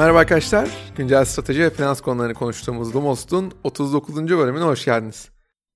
[0.00, 0.92] Merhaba arkadaşlar.
[0.96, 4.16] Güncel strateji ve finans konularını konuştuğumuz Lumos'un 39.
[4.16, 5.28] bölümüne hoş geldiniz.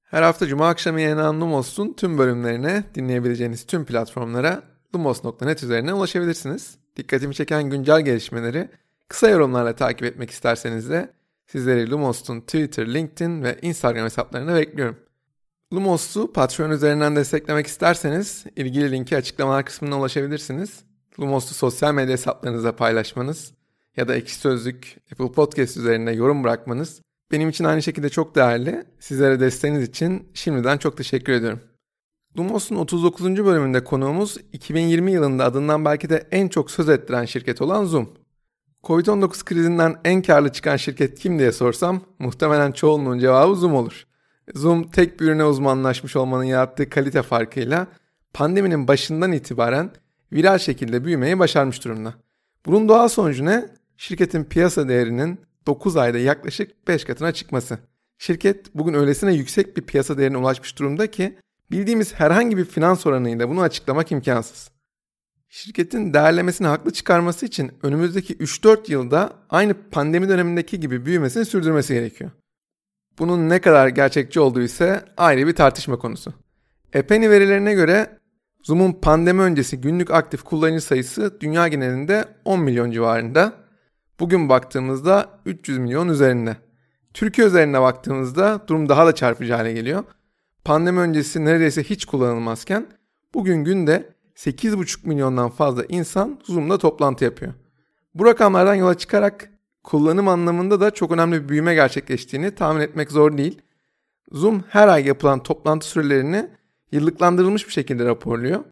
[0.02, 4.62] Her hafta Cuma akşamı yayınlanan Lumos'un tüm bölümlerine dinleyebileceğiniz tüm platformlara
[4.94, 6.78] lumos.net üzerine ulaşabilirsiniz.
[6.96, 8.68] Dikkatimi çeken güncel gelişmeleri
[9.08, 11.12] kısa yorumlarla takip etmek isterseniz de
[11.46, 14.96] sizleri Lumos'un Twitter, LinkedIn ve Instagram hesaplarına bekliyorum.
[15.72, 20.84] Lumos'u Patreon üzerinden desteklemek isterseniz ilgili linki açıklamalar kısmına ulaşabilirsiniz.
[21.20, 23.52] Lumos'u sosyal medya hesaplarınıza paylaşmanız
[23.96, 27.00] ya da Ekşi Sözlük, Apple Podcast üzerinde yorum bırakmanız
[27.32, 28.84] benim için aynı şekilde çok değerli.
[28.98, 31.60] Sizlere desteğiniz için şimdiden çok teşekkür ediyorum.
[32.38, 33.24] Lumos'un 39.
[33.24, 38.08] bölümünde konuğumuz 2020 yılında adından belki de en çok söz ettiren şirket olan Zoom.
[38.84, 44.06] Covid-19 krizinden en karlı çıkan şirket kim diye sorsam muhtemelen çoğunluğun cevabı Zoom olur.
[44.54, 47.86] Zoom tek bir ürüne uzmanlaşmış olmanın yarattığı kalite farkıyla
[48.32, 49.90] pandeminin başından itibaren
[50.32, 52.14] viral şekilde büyümeyi başarmış durumda.
[52.66, 53.64] Bunun doğal sonucu ne?
[53.96, 57.78] Şirketin piyasa değerinin 9 ayda yaklaşık 5 katına çıkması.
[58.18, 61.38] Şirket bugün öylesine yüksek bir piyasa değerine ulaşmış durumda ki
[61.70, 64.70] bildiğimiz herhangi bir finans oranıyla bunu açıklamak imkansız.
[65.48, 72.30] Şirketin değerlemesini haklı çıkarması için önümüzdeki 3-4 yılda aynı pandemi dönemindeki gibi büyümesini sürdürmesi gerekiyor.
[73.18, 76.34] Bunun ne kadar gerçekçi olduğu ise ayrı bir tartışma konusu.
[76.92, 78.18] Epeni verilerine göre
[78.62, 83.63] Zoom'un pandemi öncesi günlük aktif kullanıcı sayısı dünya genelinde 10 milyon civarında.
[84.20, 86.56] Bugün baktığımızda 300 milyon üzerinde.
[87.14, 90.04] Türkiye üzerine baktığımızda durum daha da çarpıcı hale geliyor.
[90.64, 92.86] Pandemi öncesi neredeyse hiç kullanılmazken
[93.34, 97.52] bugün günde 8,5 milyondan fazla insan Zoom'da toplantı yapıyor.
[98.14, 99.50] Bu rakamlardan yola çıkarak
[99.84, 103.62] kullanım anlamında da çok önemli bir büyüme gerçekleştiğini tahmin etmek zor değil.
[104.32, 106.50] Zoom her ay yapılan toplantı sürelerini
[106.92, 108.64] yıllıklandırılmış bir şekilde raporluyor.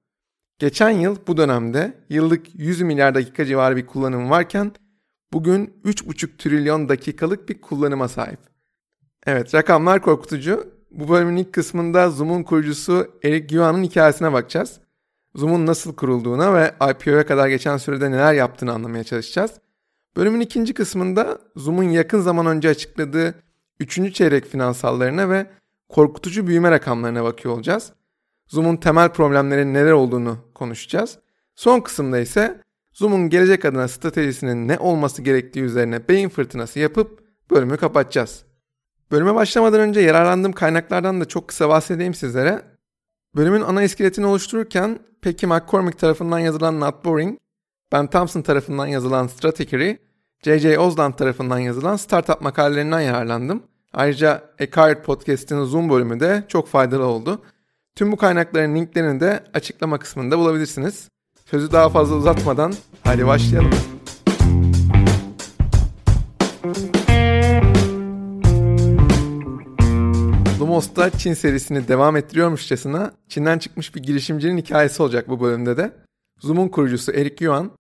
[0.59, 4.73] Geçen yıl bu dönemde yıllık 100 milyar dakika civarı bir kullanım varken
[5.33, 8.41] bugün 3,5 trilyon dakikalık bir kullanıma sahip.
[9.27, 10.73] Evet rakamlar korkutucu.
[10.91, 14.81] Bu bölümün ilk kısmında Zoom'un kurucusu Eric Yuan'ın hikayesine bakacağız.
[15.35, 19.51] Zoom'un nasıl kurulduğuna ve IPO'ya kadar geçen sürede neler yaptığını anlamaya çalışacağız.
[20.17, 23.35] Bölümün ikinci kısmında Zoom'un yakın zaman önce açıkladığı
[23.81, 24.15] 3.
[24.15, 25.47] çeyrek finansallarına ve
[25.89, 27.93] korkutucu büyüme rakamlarına bakıyor olacağız.
[28.49, 31.19] Zoom'un temel problemlerinin neler olduğunu konuşacağız.
[31.57, 32.62] Son kısımda ise
[32.93, 38.45] Zoom'un gelecek adına stratejisinin ne olması gerektiği üzerine beyin fırtınası yapıp bölümü kapatacağız.
[39.11, 42.63] Bölüme başlamadan önce yararlandığım kaynaklardan da çok kısa bahsedeyim sizlere.
[43.37, 47.39] Bölümün ana iskeletini oluştururken Peggy McCormick tarafından yazılan Not Boring,
[47.93, 49.93] Ben Thompson tarafından yazılan Strategy,
[50.45, 50.79] J.J.
[50.79, 53.63] Ozland tarafından yazılan Startup makalelerinden yararlandım.
[53.93, 57.43] Ayrıca Eckhart Podcast'in Zoom bölümü de çok faydalı oldu.
[57.97, 61.09] Tüm bu kaynakların linklerini de açıklama kısmında bulabilirsiniz.
[61.51, 63.71] Sözü daha fazla uzatmadan hadi başlayalım.
[70.61, 75.93] Lumos'ta Çin serisini devam ettiriyormuşçasına Çin'den çıkmış bir girişimcinin hikayesi olacak bu bölümde de.
[76.41, 77.71] Zoom'un kurucusu Eric Yuan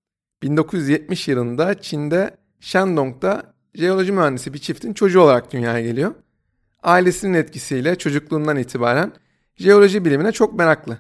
[0.43, 6.15] 1970 yılında Çin'de Shandong'da jeoloji mühendisi bir çiftin çocuğu olarak dünyaya geliyor.
[6.83, 9.12] Ailesinin etkisiyle çocukluğundan itibaren
[9.56, 10.99] jeoloji bilimine çok meraklı.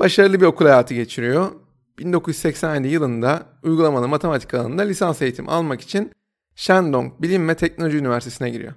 [0.00, 1.50] Başarılı bir okul hayatı geçiriyor.
[1.98, 6.12] 1987 yılında uygulamalı matematik alanında lisans eğitim almak için
[6.54, 8.72] Shandong Bilim ve Teknoloji Üniversitesi'ne giriyor.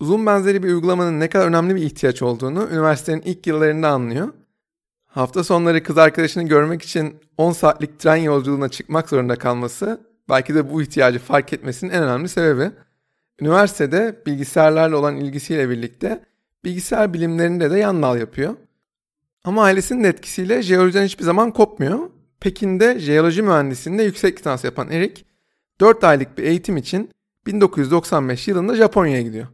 [0.00, 4.28] Uzun benzeri bir uygulamanın ne kadar önemli bir ihtiyaç olduğunu üniversitenin ilk yıllarında anlıyor.
[5.06, 10.70] Hafta sonları kız arkadaşını görmek için 10 saatlik tren yolculuğuna çıkmak zorunda kalması belki de
[10.70, 12.70] bu ihtiyacı fark etmesinin en önemli sebebi.
[13.40, 16.24] Üniversitede bilgisayarlarla olan ilgisiyle birlikte
[16.64, 18.54] bilgisayar bilimlerinde de yan dal yapıyor.
[19.44, 21.98] Ama ailesinin etkisiyle jeolojiden hiçbir zaman kopmuyor.
[22.40, 25.26] Pekin'de jeoloji mühendisliğinde yüksek lisans yapan Erik,
[25.80, 27.10] 4 aylık bir eğitim için
[27.46, 29.46] 1995 yılında Japonya'ya gidiyor.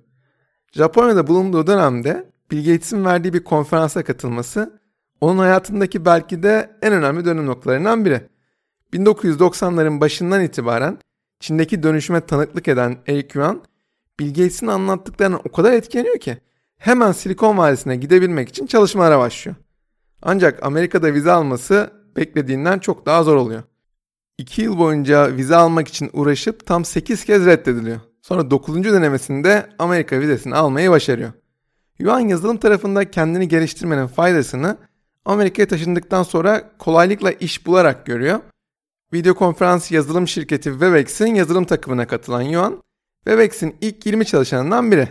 [0.72, 4.80] Japonya'da bulunduğu dönemde Bill Gates'in verdiği bir konferansa katılması
[5.20, 8.20] onun hayatındaki belki de en önemli dönüm noktalarından biri.
[8.92, 10.98] 1990'ların başından itibaren
[11.40, 13.62] Çin'deki dönüşüme tanıklık eden Eric Yuan,
[14.20, 16.38] Bill Gates'in anlattıklarına o kadar etkileniyor ki
[16.78, 19.56] hemen Silikon Vadisi'ne gidebilmek için çalışmalara başlıyor.
[20.22, 23.62] Ancak Amerika'da vize alması beklediğinden çok daha zor oluyor.
[24.38, 28.00] 2 yıl boyunca vize almak için uğraşıp tam 8 kez reddediliyor.
[28.22, 28.84] Sonra 9.
[28.84, 31.32] denemesinde Amerika vizesini almayı başarıyor.
[31.98, 34.76] Yuan yazılım tarafında kendini geliştirmenin faydasını
[35.24, 38.40] Amerika'ya taşındıktan sonra kolaylıkla iş bularak görüyor.
[39.12, 42.82] Video konferans yazılım şirketi Webex'in yazılım takımına katılan Yuan,
[43.24, 45.08] Webex'in ilk 20 çalışanından biri.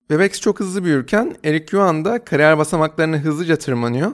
[0.00, 4.12] Webex çok hızlı büyürken Eric Yuan da kariyer basamaklarını hızlıca tırmanıyor.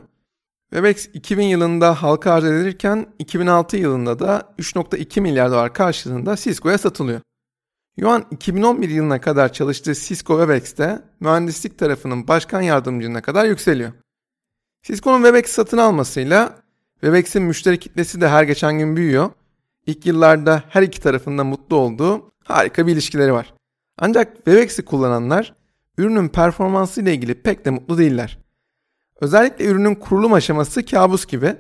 [0.71, 7.21] Webex 2000 yılında halka arz edilirken 2006 yılında da 3.2 milyar dolar karşılığında Cisco'ya satılıyor.
[7.97, 13.93] Yuan 2011 yılına kadar çalıştığı Cisco Webex'te mühendislik tarafının başkan yardımcılığına kadar yükseliyor.
[14.83, 16.57] Cisco'nun Webex satın almasıyla
[17.01, 19.31] Webex'in müşteri kitlesi de her geçen gün büyüyor.
[19.87, 23.55] İlk yıllarda her iki tarafında mutlu olduğu harika bir ilişkileri var.
[23.99, 25.55] Ancak Webex'i kullananlar
[25.99, 28.46] ürünün performansı ile ilgili pek de mutlu değiller.
[29.21, 31.57] Özellikle ürünün kurulum aşaması kabus gibi.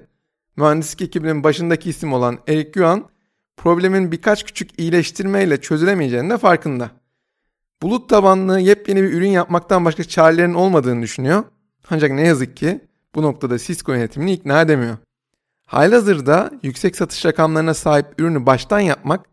[0.56, 3.08] Mühendislik ekibinin başındaki isim olan Eric Yuan,
[3.56, 6.90] problemin birkaç küçük iyileştirmeyle çözülemeyeceğinin de farkında.
[7.82, 11.44] Bulut tabanlı yepyeni bir ürün yapmaktan başka çarelerin olmadığını düşünüyor.
[11.90, 12.80] Ancak ne yazık ki
[13.14, 14.96] bu noktada Cisco yönetimini ikna edemiyor.
[15.66, 19.26] Halihazırda yüksek satış rakamlarına sahip ürünü baştan yapmak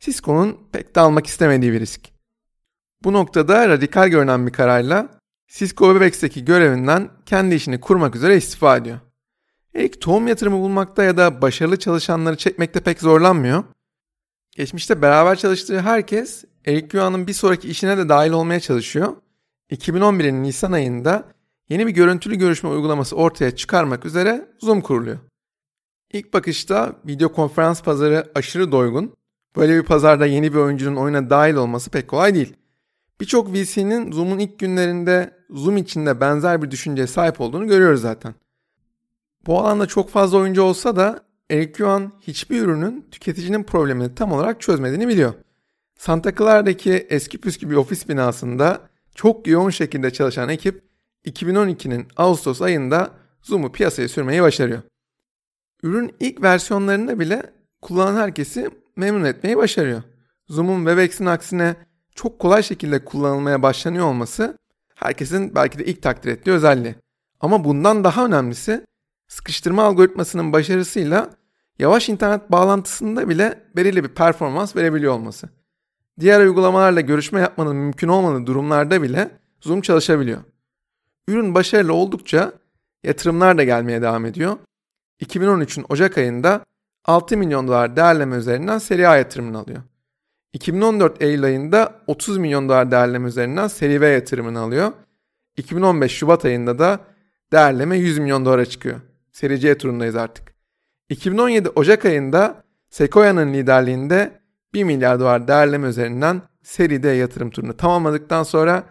[0.00, 2.00] Cisco'nun pek de almak istemediği bir risk.
[3.04, 5.17] Bu noktada radikal görünen bir kararla
[5.48, 8.98] Cisco Webex'teki görevinden kendi işini kurmak üzere istifa ediyor.
[9.74, 13.64] Eric tohum yatırımı bulmakta ya da başarılı çalışanları çekmekte pek zorlanmıyor.
[14.50, 19.16] Geçmişte beraber çalıştığı herkes Eric Yuan'ın bir sonraki işine de dahil olmaya çalışıyor.
[19.70, 21.24] 2011'in Nisan ayında
[21.68, 25.18] yeni bir görüntülü görüşme uygulaması ortaya çıkarmak üzere Zoom kuruluyor.
[26.12, 29.14] İlk bakışta video konferans pazarı aşırı doygun.
[29.56, 32.56] Böyle bir pazarda yeni bir oyuncunun oyuna dahil olması pek kolay değil.
[33.20, 38.34] Birçok VC'nin Zoom'un ilk günlerinde Zoom içinde benzer bir düşünceye sahip olduğunu görüyoruz zaten.
[39.46, 44.60] Bu alanda çok fazla oyuncu olsa da Eric Yuan hiçbir ürünün tüketicinin problemini tam olarak
[44.60, 45.34] çözmediğini biliyor.
[45.98, 48.80] Santa Clara'daki eski püskü bir ofis binasında
[49.14, 50.82] çok yoğun şekilde çalışan ekip
[51.24, 53.10] 2012'nin Ağustos ayında
[53.42, 54.82] Zoom'u piyasaya sürmeyi başarıyor.
[55.82, 57.52] Ürün ilk versiyonlarında bile
[57.82, 60.02] kullanan herkesi memnun etmeyi başarıyor.
[60.48, 61.76] Zoom'un Webex'in aksine
[62.14, 64.58] çok kolay şekilde kullanılmaya başlanıyor olması
[65.00, 66.94] herkesin belki de ilk takdir ettiği özelliği.
[67.40, 68.86] Ama bundan daha önemlisi
[69.28, 71.30] sıkıştırma algoritmasının başarısıyla
[71.78, 75.48] yavaş internet bağlantısında bile belirli bir performans verebiliyor olması.
[76.20, 79.30] Diğer uygulamalarla görüşme yapmanın mümkün olmadığı durumlarda bile
[79.60, 80.40] Zoom çalışabiliyor.
[81.28, 82.52] Ürün başarılı oldukça
[83.04, 84.56] yatırımlar da gelmeye devam ediyor.
[85.20, 86.64] 2013'ün Ocak ayında
[87.04, 89.82] 6 milyon dolar değerleme üzerinden seri A yatırımını alıyor.
[90.58, 94.92] 2014 Eylül ayında 30 milyon dolar değerleme üzerinden seri V yatırımını alıyor.
[95.56, 97.00] 2015 Şubat ayında da
[97.52, 99.00] değerleme 100 milyon dolara çıkıyor.
[99.32, 100.54] Seri C turundayız artık.
[101.08, 104.40] 2017 Ocak ayında Sequoia'nın liderliğinde
[104.74, 108.84] 1 milyar dolar değerleme üzerinden seri D yatırım turunu tamamladıktan sonra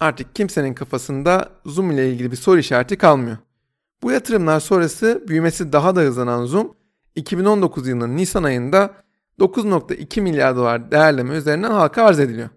[0.00, 3.36] artık kimsenin kafasında Zoom ile ilgili bir soru işareti kalmıyor.
[4.02, 6.74] Bu yatırımlar sonrası büyümesi daha da hızlanan Zoom
[7.14, 9.01] 2019 yılının Nisan ayında
[9.40, 12.48] 9.2 milyar dolar değerleme üzerinden halka arz ediliyor.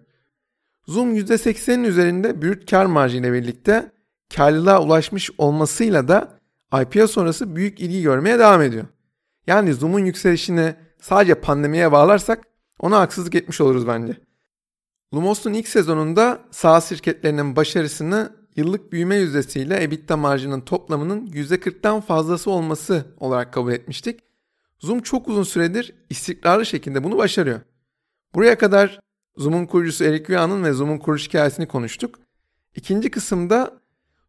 [0.86, 3.92] Zoom %80'in üzerinde brüt kar marjı birlikte
[4.36, 6.40] karlılığa ulaşmış olmasıyla da
[6.82, 8.84] IPO sonrası büyük ilgi görmeye devam ediyor.
[9.46, 12.44] Yani Zoom'un yükselişini sadece pandemiye bağlarsak
[12.78, 14.16] ona haksızlık etmiş oluruz bence.
[15.14, 23.04] Lumos'un ilk sezonunda sağ şirketlerinin başarısını yıllık büyüme yüzdesiyle EBITDA marjının toplamının %40'tan fazlası olması
[23.20, 24.20] olarak kabul etmiştik.
[24.78, 27.60] Zoom çok uzun süredir istikrarlı şekilde bunu başarıyor.
[28.34, 29.00] Buraya kadar
[29.36, 32.18] Zoom'un kurucusu Eric Yuan'ın ve Zoom'un kuruluş hikayesini konuştuk.
[32.74, 33.80] İkinci kısımda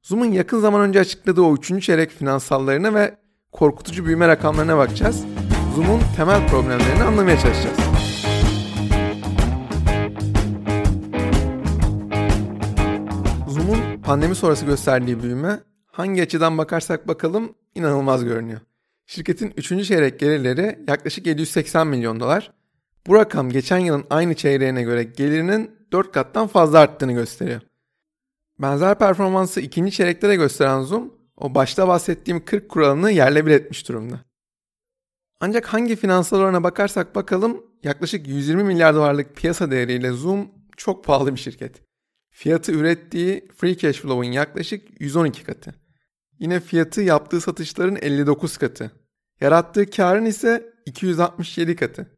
[0.01, 3.17] Zoom'un yakın zaman önce açıkladığı o üçüncü çeyrek finansallarına ve
[3.51, 5.25] korkutucu büyüme rakamlarına bakacağız.
[5.75, 7.77] Zoom'un temel problemlerini anlamaya çalışacağız.
[13.48, 15.60] Zoom'un pandemi sonrası gösterdiği büyüme
[15.91, 18.60] hangi açıdan bakarsak bakalım inanılmaz görünüyor.
[19.09, 19.87] Şirketin 3.
[19.87, 22.51] çeyrek gelirleri yaklaşık 780 milyon dolar.
[23.07, 27.61] Bu rakam geçen yılın aynı çeyreğine göre gelirinin 4 kattan fazla arttığını gösteriyor.
[28.59, 33.89] Benzer performansı ikinci çeyrekte de gösteren Zoom, o başta bahsettiğim 40 kuralını yerle bir etmiş
[33.89, 34.19] durumda.
[35.39, 41.35] Ancak hangi finansal orana bakarsak bakalım yaklaşık 120 milyar dolarlık piyasa değeriyle Zoom çok pahalı
[41.35, 41.81] bir şirket.
[42.29, 45.87] Fiyatı ürettiği free cash flow'un yaklaşık 112 katı.
[46.39, 48.91] Yine fiyatı yaptığı satışların 59 katı.
[49.41, 52.12] Yarattığı karın ise 267 katı.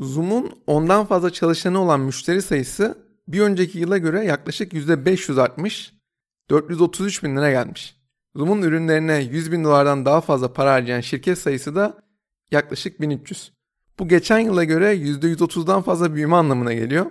[0.00, 2.98] Zoom'un ondan fazla çalışanı olan müşteri sayısı
[3.28, 5.92] bir önceki yıla göre yaklaşık %500 artmış,
[6.50, 7.96] 433 bin lira gelmiş.
[8.36, 12.02] Zoom'un ürünlerine 100 bin dolardan daha fazla para harcayan şirket sayısı da
[12.50, 13.52] yaklaşık 1300.
[13.98, 17.06] Bu geçen yıla göre %130'dan fazla büyüme anlamına geliyor.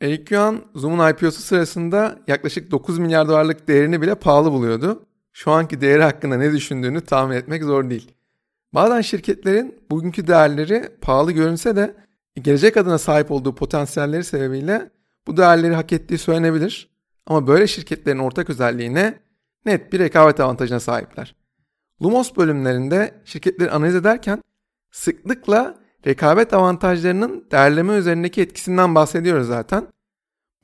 [0.00, 5.06] Eric Yuan, Zoom'un IPO'su sırasında yaklaşık 9 milyar dolarlık değerini bile pahalı buluyordu.
[5.32, 8.14] Şu anki değeri hakkında ne düşündüğünü tahmin etmek zor değil.
[8.74, 11.94] Bazen şirketlerin bugünkü değerleri pahalı görünse de
[12.42, 14.90] gelecek adına sahip olduğu potansiyelleri sebebiyle
[15.26, 16.90] bu değerleri hak ettiği söylenebilir.
[17.26, 19.18] Ama böyle şirketlerin ortak özelliğine
[19.66, 21.34] net bir rekabet avantajına sahipler.
[22.02, 24.42] Lumos bölümlerinde şirketleri analiz ederken
[24.90, 25.74] sıklıkla
[26.06, 29.86] rekabet avantajlarının değerleme üzerindeki etkisinden bahsediyoruz zaten.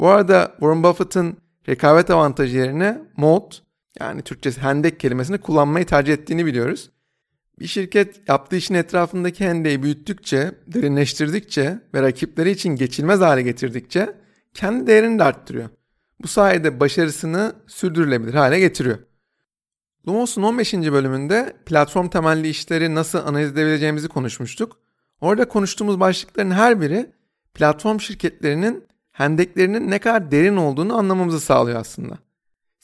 [0.01, 1.37] Bu arada Warren Buffett'ın
[1.69, 3.63] rekabet avantajı yerine moat
[4.01, 6.91] yani Türkçesi hendek kelimesini kullanmayı tercih ettiğini biliyoruz.
[7.61, 14.15] Bir şirket yaptığı işin etrafındaki hendeyi büyüttükçe, derinleştirdikçe ve rakipleri için geçilmez hale getirdikçe
[14.55, 15.69] kendi değerini de arttırıyor.
[16.23, 18.99] Bu sayede başarısını sürdürülebilir hale getiriyor.
[20.09, 20.75] Lumos'un 15.
[20.75, 24.79] bölümünde platform temelli işleri nasıl analiz edebileceğimizi konuşmuştuk.
[25.21, 27.11] Orada konuştuğumuz başlıkların her biri
[27.55, 32.26] platform şirketlerinin hendeklerinin ne kadar derin olduğunu anlamamızı sağlıyor aslında.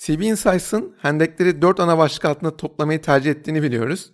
[0.03, 4.13] CB Insights'ın hendekleri 4 ana başlık altında toplamayı tercih ettiğini biliyoruz.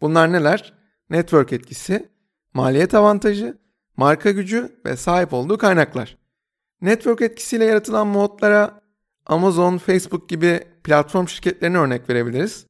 [0.00, 0.74] Bunlar neler?
[1.10, 2.08] Network etkisi,
[2.52, 3.58] maliyet avantajı,
[3.96, 6.18] marka gücü ve sahip olduğu kaynaklar.
[6.80, 8.80] Network etkisiyle yaratılan modlara
[9.26, 12.66] Amazon, Facebook gibi platform şirketlerine örnek verebiliriz.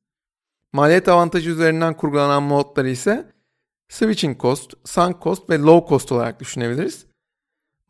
[0.73, 3.33] Maliyet avantajı üzerinden kurgulanan modları ise
[3.89, 7.07] switching cost, sunk cost ve low cost olarak düşünebiliriz.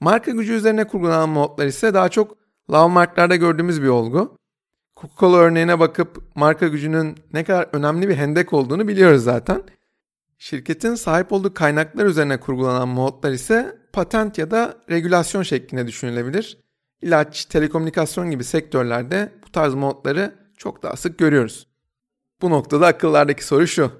[0.01, 2.37] Marka gücü üzerine kurgulanan modlar ise daha çok
[2.71, 4.37] lav marklarda gördüğümüz bir olgu.
[5.05, 9.63] Coca-Cola örneğine bakıp marka gücünün ne kadar önemli bir hendek olduğunu biliyoruz zaten.
[10.39, 16.59] Şirketin sahip olduğu kaynaklar üzerine kurgulanan modlar ise patent ya da regülasyon şeklinde düşünülebilir.
[17.03, 21.67] İlaç, telekomünikasyon gibi sektörlerde bu tarz modları çok daha sık görüyoruz.
[22.43, 23.91] Bu noktada akıllardaki soru şu.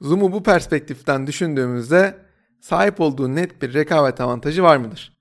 [0.00, 2.16] Zoom'u bu perspektiften düşündüğümüzde
[2.60, 5.16] sahip olduğu net bir rekabet avantajı var mıdır?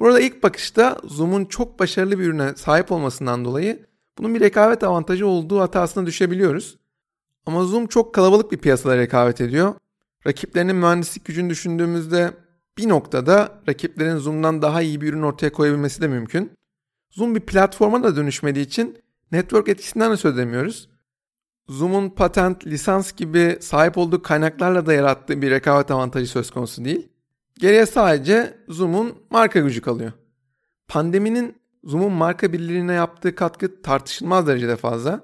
[0.00, 3.89] Burada ilk bakışta Zoom'un çok başarılı bir ürüne sahip olmasından dolayı
[4.20, 6.78] bunun bir rekabet avantajı olduğu hatasına düşebiliyoruz.
[7.46, 9.74] Ama Zoom çok kalabalık bir piyasada rekabet ediyor.
[10.26, 12.30] Rakiplerinin mühendislik gücünü düşündüğümüzde
[12.78, 16.52] bir noktada rakiplerin Zoom'dan daha iyi bir ürün ortaya koyabilmesi de mümkün.
[17.10, 18.98] Zoom bir platforma da dönüşmediği için
[19.32, 20.88] network etkisinden de söz edemiyoruz.
[21.68, 27.08] Zoom'un patent, lisans gibi sahip olduğu kaynaklarla da yarattığı bir rekabet avantajı söz konusu değil.
[27.58, 30.12] Geriye sadece Zoom'un marka gücü kalıyor.
[30.88, 35.20] Pandeminin Zoom'un marka birliğine yaptığı katkı tartışılmaz derecede fazla.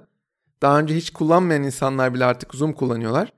[0.62, 3.32] Daha önce hiç kullanmayan insanlar bile artık Zoom kullanıyorlar.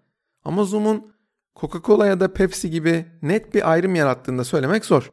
[0.45, 1.13] Ama Zoom'un
[1.57, 5.13] Coca-Cola ya da Pepsi gibi net bir ayrım yarattığını da söylemek zor.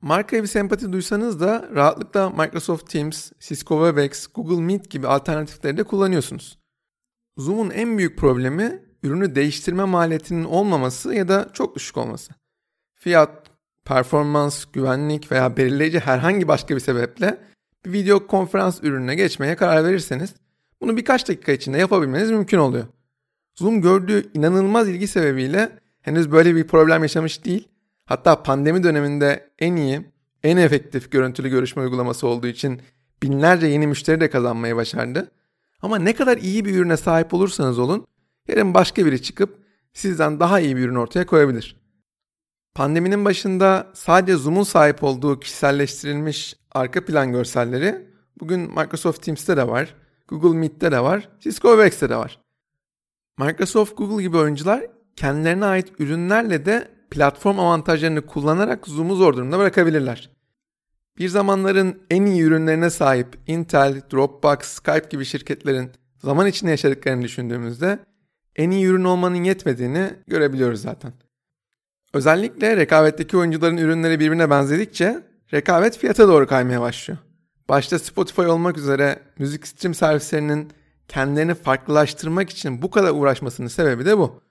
[0.00, 5.82] Markaya bir sempati duysanız da rahatlıkla Microsoft Teams, Cisco Webex, Google Meet gibi alternatifleri de
[5.82, 6.58] kullanıyorsunuz.
[7.36, 12.32] Zoom'un en büyük problemi ürünü değiştirme maliyetinin olmaması ya da çok düşük olması.
[12.94, 13.41] Fiyat,
[13.84, 17.38] performans, güvenlik veya belirleyici herhangi başka bir sebeple
[17.84, 20.34] bir video konferans ürününe geçmeye karar verirseniz
[20.80, 22.84] bunu birkaç dakika içinde yapabilmeniz mümkün oluyor.
[23.54, 27.68] Zoom gördüğü inanılmaz ilgi sebebiyle henüz böyle bir problem yaşamış değil.
[28.04, 30.00] Hatta pandemi döneminde en iyi,
[30.42, 32.82] en efektif görüntülü görüşme uygulaması olduğu için
[33.22, 35.30] binlerce yeni müşteri de kazanmayı başardı.
[35.82, 38.06] Ama ne kadar iyi bir ürüne sahip olursanız olun,
[38.48, 39.58] yarın başka biri çıkıp
[39.92, 41.81] sizden daha iyi bir ürün ortaya koyabilir.
[42.74, 48.06] Pandeminin başında sadece Zoom'un sahip olduğu kişiselleştirilmiş arka plan görselleri
[48.40, 49.94] bugün Microsoft Teams'te de var,
[50.28, 52.40] Google Meet'te de var, Cisco Webex'te de var.
[53.38, 54.86] Microsoft, Google gibi oyuncular
[55.16, 60.30] kendilerine ait ürünlerle de platform avantajlarını kullanarak Zoom'u zor durumda bırakabilirler.
[61.18, 67.98] Bir zamanların en iyi ürünlerine sahip Intel, Dropbox, Skype gibi şirketlerin zaman içinde yaşadıklarını düşündüğümüzde
[68.56, 71.12] en iyi ürün olmanın yetmediğini görebiliyoruz zaten.
[72.14, 77.18] Özellikle rekabetteki oyuncuların ürünleri birbirine benzedikçe rekabet fiyata doğru kaymaya başlıyor.
[77.68, 80.72] Başta Spotify olmak üzere müzik stream servislerinin
[81.08, 84.42] kendilerini farklılaştırmak için bu kadar uğraşmasının sebebi de bu.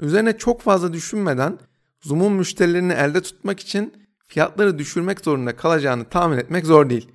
[0.00, 1.58] Üzerine çok fazla düşünmeden
[2.00, 3.92] Zoom'un müşterilerini elde tutmak için
[4.26, 7.12] fiyatları düşürmek zorunda kalacağını tahmin etmek zor değil.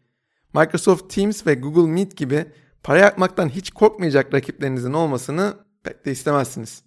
[0.54, 2.46] Microsoft Teams ve Google Meet gibi
[2.84, 6.84] para yakmaktan hiç korkmayacak rakiplerinizin olmasını pek de istemezsiniz.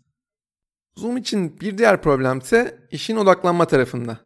[0.99, 4.19] Zoom için bir diğer problem ise işin odaklanma tarafında.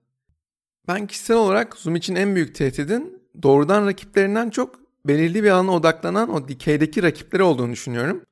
[0.88, 4.74] Ben kişisel olarak Zoom için en büyük tehdidin doğrudan rakiplerinden çok
[5.06, 8.22] belirli bir alana odaklanan o dikeydeki rakipleri olduğunu düşünüyorum.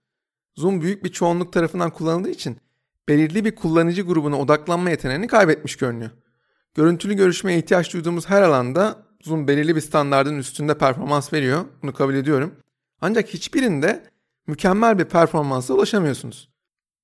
[0.56, 2.56] Zoom büyük bir çoğunluk tarafından kullanıldığı için
[3.08, 6.10] belirli bir kullanıcı grubuna odaklanma yeteneğini kaybetmiş görünüyor.
[6.74, 11.64] Görüntülü görüşmeye ihtiyaç duyduğumuz her alanda Zoom belirli bir standardın üstünde performans veriyor.
[11.82, 12.54] Bunu kabul ediyorum.
[13.00, 14.10] Ancak hiçbirinde
[14.46, 16.57] mükemmel bir performansa ulaşamıyorsunuz.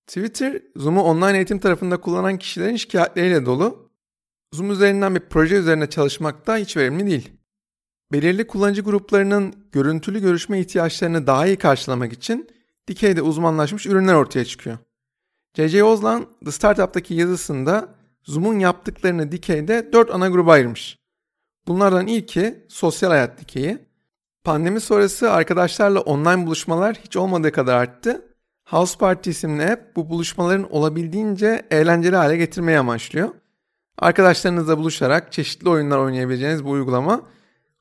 [0.07, 3.91] Twitter, Zoom'u online eğitim tarafında kullanan kişilerin şikayetleriyle dolu.
[4.53, 7.33] Zoom üzerinden bir proje üzerine çalışmak da hiç verimli değil.
[8.13, 12.49] Belirli kullanıcı gruplarının görüntülü görüşme ihtiyaçlarını daha iyi karşılamak için
[12.89, 14.79] dikeyde uzmanlaşmış ürünler ortaya çıkıyor.
[15.55, 15.85] C.C.
[15.85, 17.89] Ozlan The Startup'taki yazısında
[18.23, 20.99] Zoom'un yaptıklarını dikeyde dört ana gruba ayırmış.
[21.67, 23.79] Bunlardan ilki sosyal hayat dikeyi.
[24.45, 28.34] Pandemi sonrası arkadaşlarla online buluşmalar hiç olmadığı kadar arttı.
[28.65, 33.29] House Party isimli app bu buluşmaların olabildiğince eğlenceli hale getirmeyi amaçlıyor.
[33.99, 37.23] Arkadaşlarınızla buluşarak çeşitli oyunlar oynayabileceğiniz bu uygulama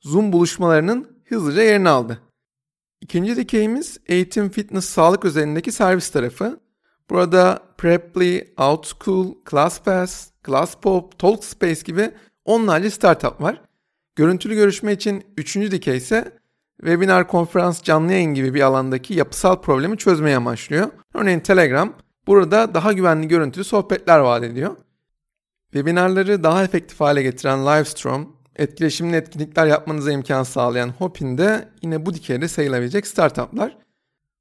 [0.00, 2.20] Zoom buluşmalarının hızlıca yerini aldı.
[3.00, 6.60] İkinci dikeyimiz eğitim, fitness, sağlık özelindeki servis tarafı.
[7.10, 12.10] Burada Preply, Outschool, ClassPass, ClassPop, Talkspace gibi
[12.44, 13.60] onlarca startup var.
[14.16, 16.38] Görüntülü görüşme için üçüncü dikey ise
[16.80, 20.90] webinar, konferans, canlı yayın gibi bir alandaki yapısal problemi çözmeye amaçlıyor.
[21.14, 21.92] Örneğin Telegram
[22.26, 24.76] burada daha güvenli görüntülü sohbetler vaat ediyor.
[25.64, 32.14] Webinarları daha efektif hale getiren Livestream, etkileşimli etkinlikler yapmanıza imkan sağlayan Hopin de yine bu
[32.14, 33.76] dikeyde sayılabilecek startuplar.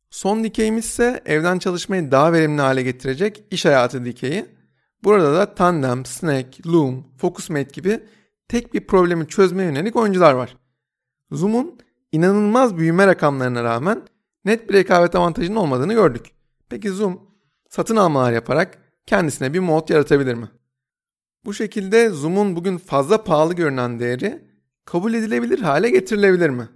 [0.09, 4.45] Son dikeyimiz ise evden çalışmayı daha verimli hale getirecek iş hayatı dikeyi.
[5.03, 7.99] Burada da Tandem, Snack, Loom, Focusmate gibi
[8.47, 10.57] tek bir problemi çözmeye yönelik oyuncular var.
[11.31, 11.79] Zoom'un
[12.13, 14.01] inanılmaz büyüme rakamlarına rağmen
[14.45, 16.25] net bir rekabet avantajının olmadığını gördük.
[16.69, 17.21] Peki Zoom
[17.69, 20.47] satın almalar yaparak kendisine bir mod yaratabilir mi?
[21.45, 24.41] Bu şekilde Zoom'un bugün fazla pahalı görünen değeri
[24.85, 26.69] kabul edilebilir hale getirilebilir mi?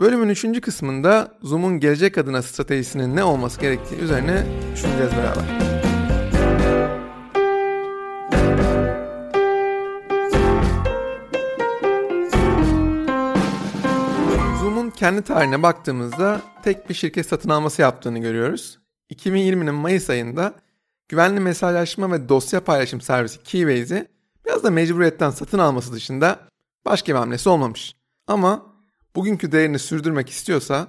[0.00, 5.75] Bölümün üçüncü kısmında Zoom'un gelecek adına stratejisinin ne olması gerektiği üzerine düşüneceğiz beraber.
[14.96, 18.78] Kendi tarihine baktığımızda tek bir şirket satın alması yaptığını görüyoruz.
[19.10, 20.54] 2020'nin Mayıs ayında
[21.08, 24.08] güvenli mesajlaşma ve dosya paylaşım servisi Keybase'i
[24.46, 26.38] biraz da mecburiyetten satın alması dışında
[26.84, 27.96] başka bir hamlesi olmamış.
[28.26, 28.66] Ama
[29.16, 30.88] bugünkü değerini sürdürmek istiyorsa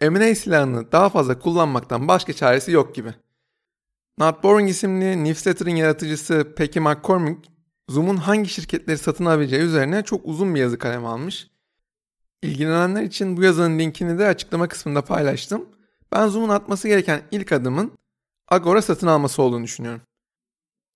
[0.00, 3.14] M&A silahını daha fazla kullanmaktan başka çaresi yok gibi.
[4.18, 7.48] Not Boring isimli newsletter'ın yaratıcısı Peggy McCormick,
[7.88, 11.48] Zoom'un hangi şirketleri satın alabileceği üzerine çok uzun bir yazı kaleme almış.
[12.42, 15.68] İlgilenenler için bu yazının linkini de açıklama kısmında paylaştım.
[16.12, 17.92] Ben Zoom'un atması gereken ilk adımın
[18.48, 20.00] Agora satın alması olduğunu düşünüyorum.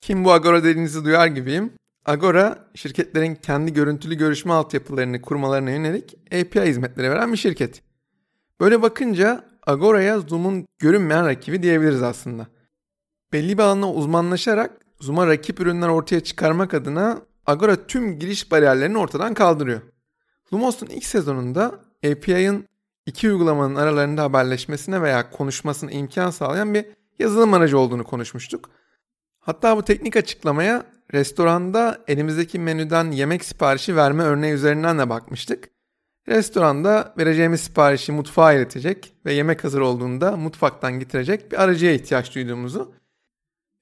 [0.00, 1.72] Kim bu Agora dediğinizi duyar gibiyim.
[2.06, 7.82] Agora, şirketlerin kendi görüntülü görüşme altyapılarını kurmalarına yönelik API hizmetleri veren bir şirket.
[8.60, 12.46] Böyle bakınca Agora'ya Zoom'un görünmeyen rakibi diyebiliriz aslında.
[13.32, 19.34] Belli bir alana uzmanlaşarak Zoom'a rakip ürünler ortaya çıkarmak adına Agora tüm giriş bariyerlerini ortadan
[19.34, 19.80] kaldırıyor.
[20.52, 22.68] Lumos'un ilk sezonunda API'ın
[23.06, 26.86] iki uygulamanın aralarında haberleşmesine veya konuşmasına imkan sağlayan bir
[27.18, 28.70] yazılım aracı olduğunu konuşmuştuk.
[29.40, 35.70] Hatta bu teknik açıklamaya restoranda elimizdeki menüden yemek siparişi verme örneği üzerinden de bakmıştık.
[36.28, 42.94] Restoranda vereceğimiz siparişi mutfağa iletecek ve yemek hazır olduğunda mutfaktan getirecek bir aracıya ihtiyaç duyduğumuzu,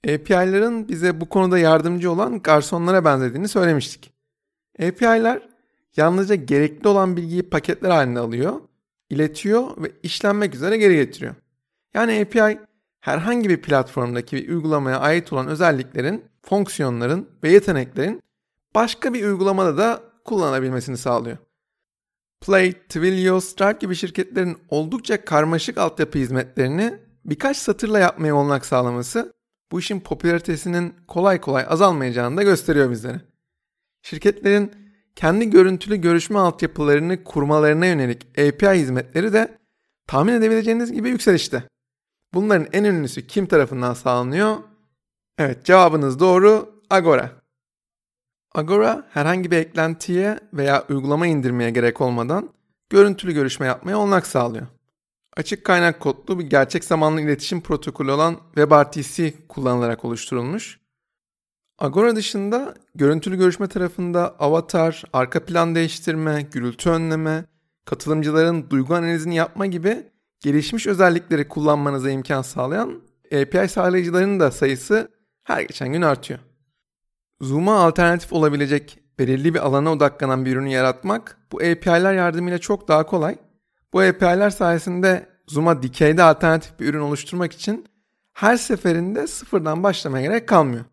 [0.05, 4.13] API'ların bize bu konuda yardımcı olan garsonlara benzediğini söylemiştik.
[4.79, 5.48] API'ler
[5.97, 8.61] yalnızca gerekli olan bilgiyi paketler halinde alıyor,
[9.11, 11.35] iletiyor ve işlenmek üzere geri getiriyor.
[11.95, 12.59] Yani API
[13.01, 18.23] herhangi bir platformdaki bir uygulamaya ait olan özelliklerin, fonksiyonların ve yeteneklerin
[18.75, 21.37] başka bir uygulamada da kullanabilmesini sağlıyor.
[22.41, 29.33] Play, Twilio, Stripe gibi şirketlerin oldukça karmaşık altyapı hizmetlerini birkaç satırla yapmaya olanak sağlaması
[29.73, 33.21] bu işin popülaritesinin kolay kolay azalmayacağını da gösteriyor bizlere.
[34.03, 34.73] Şirketlerin
[35.19, 39.59] kendi görüntülü görüşme altyapılarını kurmalarına yönelik API hizmetleri de
[40.07, 41.63] tahmin edebileceğiniz gibi yükselişte.
[42.35, 44.57] Bunların en ünlüsü kim tarafından sağlanıyor?
[45.39, 47.31] Evet cevabınız doğru Agora.
[48.55, 52.51] Agora herhangi bir eklentiye veya uygulama indirmeye gerek olmadan
[52.91, 54.67] görüntülü görüşme yapmaya olanak sağlıyor.
[55.37, 60.78] Açık kaynak kodlu bir gerçek zamanlı iletişim protokolü olan WebRTC kullanılarak oluşturulmuş.
[61.79, 67.45] Agora dışında görüntülü görüşme tarafında avatar, arka plan değiştirme, gürültü önleme,
[67.85, 70.07] katılımcıların duygu analizini yapma gibi
[70.41, 75.09] gelişmiş özellikleri kullanmanıza imkan sağlayan API sağlayıcılarının da sayısı
[75.45, 76.41] her geçen gün artıyor.
[77.41, 83.07] Zoom'a alternatif olabilecek belirli bir alana odaklanan bir ürünü yaratmak bu API'ler yardımıyla çok daha
[83.07, 83.37] kolay.
[83.93, 87.87] Bu API'ler sayesinde Zoom'a dikeyde alternatif bir ürün oluşturmak için
[88.33, 90.85] her seferinde sıfırdan başlamaya gerek kalmıyor.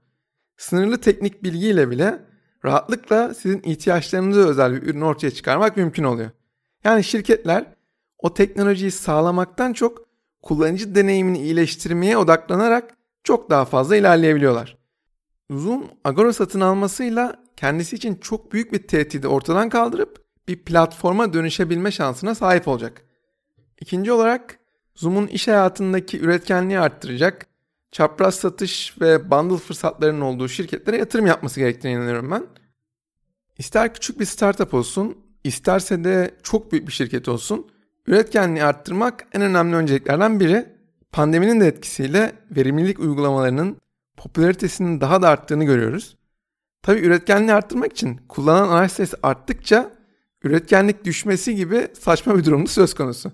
[0.58, 2.20] Sınırlı teknik bilgiyle bile
[2.66, 6.30] rahatlıkla sizin ihtiyaçlarınıza özel bir ürün ortaya çıkarmak mümkün oluyor.
[6.84, 7.66] Yani şirketler
[8.18, 10.06] o teknolojiyi sağlamaktan çok
[10.42, 14.78] kullanıcı deneyimini iyileştirmeye odaklanarak çok daha fazla ilerleyebiliyorlar.
[15.52, 21.92] Zoom Agora satın almasıyla kendisi için çok büyük bir tehdidi ortadan kaldırıp bir platforma dönüşebilme
[21.92, 23.02] şansına sahip olacak.
[23.82, 24.60] İkinci olarak
[24.96, 27.48] Zoom'un iş hayatındaki üretkenliği arttıracak,
[27.96, 32.48] çapraz satış ve bundle fırsatlarının olduğu şirketlere yatırım yapması gerektiğine inanıyorum ben.
[33.58, 37.72] İster küçük bir startup olsun, isterse de çok büyük bir şirket olsun,
[38.08, 40.66] üretkenliği arttırmak en önemli önceliklerden biri.
[41.12, 43.78] Pandeminin de etkisiyle verimlilik uygulamalarının
[44.18, 46.18] popülaritesinin daha da arttığını görüyoruz.
[46.82, 49.92] Tabi üretkenliği arttırmak için kullanan araç sayısı arttıkça
[50.44, 53.32] üretkenlik düşmesi gibi saçma bir durumda söz konusu.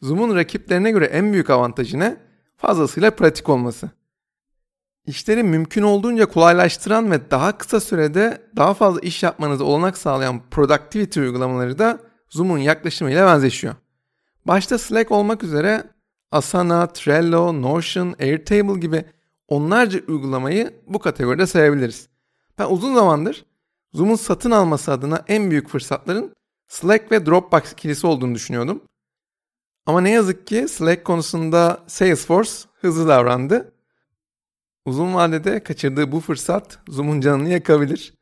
[0.00, 2.27] Zoom'un rakiplerine göre en büyük avantajı ne?
[2.58, 3.90] Fazlasıyla pratik olması.
[5.06, 11.20] İşleri mümkün olduğunca kolaylaştıran ve daha kısa sürede daha fazla iş yapmanızı olanak sağlayan productivity
[11.20, 13.74] uygulamaları da Zoom'un yaklaşımıyla benzeşiyor.
[14.44, 15.84] Başta Slack olmak üzere
[16.30, 19.04] Asana, Trello, Notion, Airtable gibi
[19.48, 22.08] onlarca uygulamayı bu kategoride sayabiliriz.
[22.58, 23.44] Ben uzun zamandır
[23.92, 26.32] Zoom'un satın alması adına en büyük fırsatların
[26.68, 28.82] Slack ve Dropbox ikilisi olduğunu düşünüyordum.
[29.88, 33.72] Ama ne yazık ki Slack konusunda Salesforce hızlı davrandı.
[34.84, 38.14] Uzun vadede kaçırdığı bu fırsat Zoom'un canını yakabilir.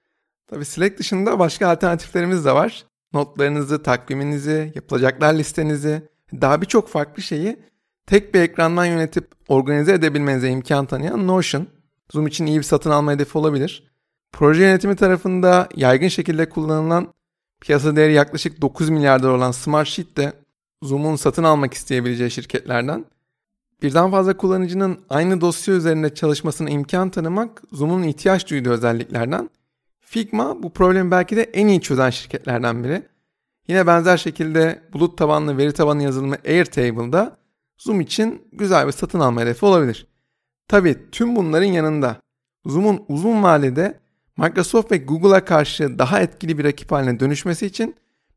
[0.46, 2.84] Tabi Slack dışında başka alternatiflerimiz de var.
[3.12, 6.02] Notlarınızı, takviminizi, yapılacaklar listenizi,
[6.32, 7.56] daha birçok farklı şeyi
[8.06, 11.66] tek bir ekrandan yönetip organize edebilmenize imkan tanıyan Notion.
[12.12, 13.92] Zoom için iyi bir satın alma hedefi olabilir.
[14.32, 17.14] Proje yönetimi tarafında yaygın şekilde kullanılan
[17.60, 20.45] piyasa değeri yaklaşık 9 milyar dolar olan Smartsheet de
[20.86, 23.04] Zoom'un satın almak isteyebileceği şirketlerden.
[23.82, 29.50] Birden fazla kullanıcının aynı dosya üzerinde çalışmasına imkan tanımak Zoom'un ihtiyaç duyduğu özelliklerden.
[30.00, 33.02] Figma bu problemi belki de en iyi çözen şirketlerden biri.
[33.68, 37.36] Yine benzer şekilde bulut tabanlı veri tabanı yazılımı Airtable'da
[37.78, 40.06] Zoom için güzel bir satın alma hedefi olabilir.
[40.68, 42.16] Tabi tüm bunların yanında
[42.66, 44.00] Zoom'un uzun vadede
[44.36, 47.96] Microsoft ve Google'a karşı daha etkili bir rakip haline dönüşmesi için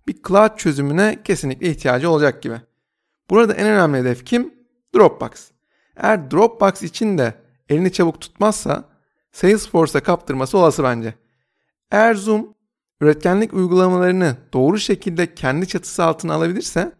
[0.09, 2.61] bir cloud çözümüne kesinlikle ihtiyacı olacak gibi.
[3.29, 4.53] Burada en önemli hedef kim?
[4.95, 5.29] Dropbox.
[5.95, 7.33] Eğer Dropbox için de
[7.69, 8.83] elini çabuk tutmazsa
[9.31, 11.13] Salesforce'a kaptırması olası bence.
[11.91, 12.53] Eğer Zoom
[13.01, 16.91] üretkenlik uygulamalarını doğru şekilde kendi çatısı altına alabilirse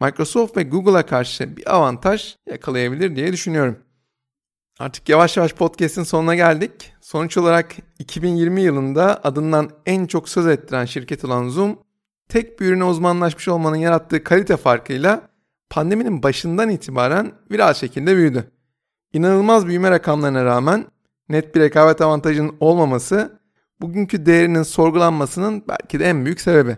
[0.00, 3.78] Microsoft ve Google'a karşı bir avantaj yakalayabilir diye düşünüyorum.
[4.78, 6.92] Artık yavaş yavaş podcast'in sonuna geldik.
[7.00, 11.83] Sonuç olarak 2020 yılında adından en çok söz ettiren şirket olan Zoom,
[12.28, 15.28] tek bir ürüne uzmanlaşmış olmanın yarattığı kalite farkıyla
[15.70, 18.50] pandeminin başından itibaren viral şekilde büyüdü.
[19.12, 20.86] İnanılmaz büyüme rakamlarına rağmen
[21.28, 23.40] net bir rekabet avantajının olmaması
[23.80, 26.76] bugünkü değerinin sorgulanmasının belki de en büyük sebebi.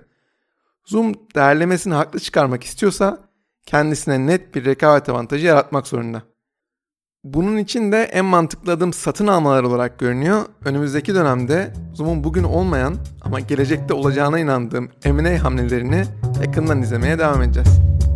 [0.85, 3.18] Zoom değerlemesini haklı çıkarmak istiyorsa
[3.66, 6.22] kendisine net bir rekabet avantajı yaratmak zorunda.
[7.35, 10.43] Bunun için de en mantıklı adım satın almalar olarak görünüyor.
[10.65, 16.05] Önümüzdeki dönemde Zoom'un bugün olmayan ama gelecekte olacağına inandığım M&A hamlelerini
[16.45, 17.69] yakından izlemeye devam edeceğiz.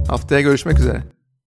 [0.09, 1.03] Haftaya görüşmek üzere.